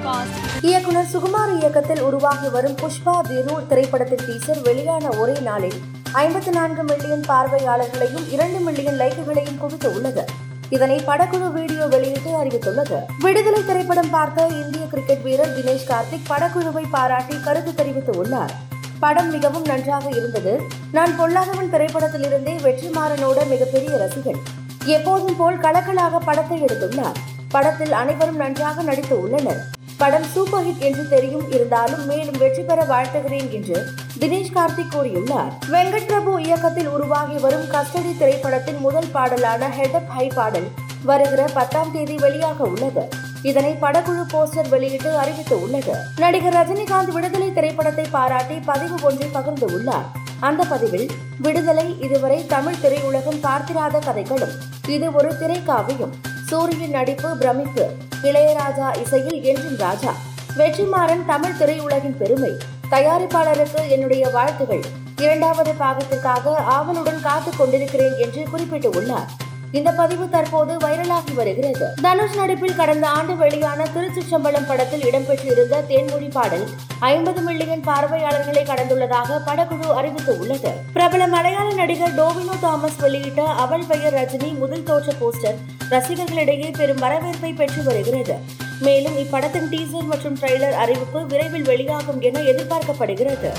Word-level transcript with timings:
Podcast 0.00 0.64
இயக்குனர் 0.64 1.06
சுகுமார் 1.12 1.58
இயக்கத்தில் 1.58 2.00
உருவாகி 2.00 2.48
வரும் 2.48 2.74
புஷ்பா 2.74 3.20
திரு 3.20 3.66
திரைப்படத்தின் 3.68 4.18
டீசர் 4.18 4.62
வெளியான 4.62 5.08
ஒரே 5.08 5.40
நாளில் 5.40 5.80
ஐம்பத்தி 6.14 6.48
நான்கு 6.48 6.82
மில்லியன் 6.82 7.24
பார்வையாளர்களையும் 7.28 8.32
இரண்டு 8.32 8.58
மில்லியன் 8.58 8.98
லைக்குகளையும் 8.98 9.58
குவித்து 9.58 9.94
உள்ளது. 9.94 10.24
இதனை 10.68 11.00
படக்குழு 11.06 11.52
வீடியோ 11.52 11.86
வெளியிட்டு 11.86 12.44
அறிவித்துள்ளது. 12.44 12.96
விடுதலை 13.18 13.64
திரைப்படம் 13.64 14.10
பார்த்த 14.10 14.46
இந்திய 14.46 14.86
கிரிக்கெட் 14.86 15.22
வீரர் 15.22 15.58
தினேஷ் 15.58 15.88
கார்த்திக் 15.88 16.28
படக்குழுவை 16.28 16.84
பாராட்டி 16.90 17.40
கருத்து 17.40 17.74
தெரிவித்து 17.74 18.18
உள்ளார். 18.18 18.52
படம் 19.00 19.30
மிகவும் 19.30 19.64
நன்றாக 19.64 20.08
இருந்தது. 20.08 20.60
நான் 20.92 21.20
பொல்லாதவன் 21.20 21.70
திரைப்படத்திலிருந்தே 21.72 22.58
வெற்றிமாறனோட 22.58 23.48
மிகப்பெரிய 23.48 23.90
ரசிகன். 23.90 24.38
எப்போதும் 24.84 25.36
போல் 25.36 25.58
கலக்கலாக 25.58 26.18
படத்தை 26.24 26.62
எடுத்துள்ளார். 26.62 27.14
படத்தில் 27.48 27.92
அனைவரும் 27.92 28.36
நன்றாக 28.36 28.82
நடித்து 28.82 29.20
உள்ளனர். 29.20 29.78
படம் 30.00 30.28
சூப்பர் 30.34 30.66
ஹிட் 30.66 30.78
என்று 30.78 31.08
தெரியும் 31.08 31.50
இருந்தாலும் 31.50 32.06
மேலும் 32.06 32.38
வெற்றி 32.38 32.62
பெற 32.62 32.82
வாழ்த்துகிறேன் 32.82 33.50
என்று 33.50 33.78
தினேஷ் 34.18 34.54
கார்த்திக் 34.54 34.92
கூறியுள்ளார். 34.92 35.52
வெங்கட் 35.70 36.06
பிரபு 36.06 36.42
இயக்கத்தில் 36.42 36.88
உருவாகி 36.88 37.36
வரும் 37.38 37.66
கஸ்டடி 37.70 38.12
திரைப்படத்தின் 38.18 38.76
முதல் 38.76 39.10
பாடலான 39.12 39.68
ஹெடப் 39.68 40.06
ஹை 40.06 40.26
பாடல் 40.26 40.68
வருகிற 41.02 41.44
பத்தாம் 41.54 41.92
தேதி 41.92 42.14
வெளியாக 42.14 42.56
உள்ளது. 42.56 43.08
இதனை 43.42 43.76
படக்குழு 43.80 44.24
போஸ்டர் 44.32 44.68
வெளியிட்டு 44.68 45.16
அறிவித்து 45.18 45.62
உள்ளது. 45.62 45.94
நடிகர் 46.16 46.58
ரஜினிகாந்த் 46.58 47.12
விடுதலை 47.12 47.52
திரைப்படத்தை 47.52 48.06
பாராட்டி 48.10 48.54
பதிவு 48.54 48.94
ஒன்றை 49.02 49.28
பகிர்ந்து 49.28 49.66
உள்ளார். 49.66 50.08
அந்த 50.40 50.64
பதிவில் 50.64 51.08
விடுதலை 51.38 51.96
இதுவரை 52.00 52.46
தமிழ் 52.46 52.82
திரையுலகம் 52.82 53.40
பார்த்திராத 53.40 53.98
கதைகளும் 53.98 54.56
இது 54.88 55.12
ஒரு 55.12 55.30
திரைக்காவியம். 55.30 56.14
சூரியன் 56.50 56.90
நடிப்பு 56.90 57.36
பிரமிப்பு. 57.36 57.90
இளையராஜா 58.22 59.00
இசையில் 59.00 59.42
என்றும் 59.42 59.76
ராஜா. 59.76 60.12
வெற்றிமாறன் 60.56 61.24
தமிழ் 61.26 61.56
திரையுலகின் 61.58 62.16
பெருமை. 62.16 62.50
தயாரிப்பாளருக்கு 62.90 63.88
என்னுடைய 63.88 64.28
வாழ்த்துகள். 64.28 64.82
இரண்டாவது 65.16 65.72
பாகத்திற்காக 65.72 66.54
ஆவலுடன் 66.54 67.20
காத்துக் 67.20 67.54
கொண்டிருக்கிறேன் 67.58 68.16
என்று 68.18 68.46
குறிப்பிட்டுள்ளார். 68.54 69.28
இந்த 69.72 69.90
பதிவு 69.90 70.28
தற்போது 70.28 70.76
வைரலாகி 70.76 71.34
வருகிறது. 71.34 71.86
தனுஷ் 72.02 72.36
நடிப்பில் 72.36 72.76
கடந்த 72.76 73.08
ஆண்டு 73.08 73.36
வெளியான 73.36 73.86
திருச்சிற்றம்பலம் 73.94 74.68
படத்தில் 74.68 75.00
இடம்பெற்றிருந்த 75.00 75.76
தேன்மொழி 75.88 76.30
பாடல் 76.30 76.68
ஐம்பது 76.98 77.40
மில்லியன் 77.40 77.80
பார்வையாளர்களை 77.80 78.62
கடந்துள்ளதாக 78.62 79.40
படக்குழு 79.46 79.86
அறிவித்து 79.86 80.38
உள்ளது 80.38 80.70
பிரபல 80.92 81.26
மலையாள 81.26 81.72
நடிகர் 81.72 82.14
டோவினோ 82.14 82.58
தாமஸ் 82.60 82.98
வெளியிட்ட 82.98 83.42
அவள் 83.42 83.84
பெயர் 83.88 84.14
ரஜினி 84.14 84.58
முதல் 84.58 84.82
தோற்ற 84.82 85.12
போஸ்டர் 85.12 85.56
ரசிகர்களிடையே 85.90 86.70
பெரும் 86.70 86.98
வரவேற்பை 86.98 87.52
பெற்று 87.52 87.82
வருகிறது. 87.82 88.34
மேலும் 88.80 89.16
இப்படத்தின் 89.16 89.68
டீசர் 89.70 90.06
மற்றும் 90.06 90.38
ட்ரெய்லர் 90.38 90.72
அறிவிப்பு 90.72 91.26
விரைவில் 91.26 91.62
வெளியாகும் 91.62 92.20
என 92.20 92.40
எதிர்பார்க்கப்படுகிறது. 92.40 93.50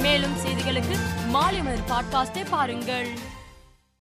மேலும் 0.00 0.36
செய்திகளுக்கு 0.36 0.96
மாலை 1.28 1.62
மலர் 1.62 1.88
பாட்காஸ்டை 1.88 2.44
பாருங்கள். 2.50 3.08